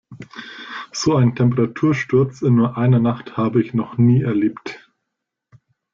So 0.91 1.15
einen 1.15 1.35
Temperatursturz 1.35 2.41
in 2.41 2.55
nur 2.55 2.75
einer 2.75 2.97
Nacht 2.99 3.37
habe 3.37 3.61
ich 3.61 3.75
noch 3.75 3.97
nie 3.99 4.23
erlebt. 4.23 4.79